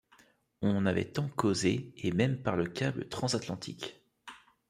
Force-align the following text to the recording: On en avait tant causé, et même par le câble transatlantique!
On 0.63 0.75
en 0.75 0.87
avait 0.87 1.11
tant 1.11 1.27
causé, 1.27 1.93
et 1.97 2.11
même 2.11 2.41
par 2.41 2.55
le 2.57 2.65
câble 2.65 3.07
transatlantique! 3.07 4.03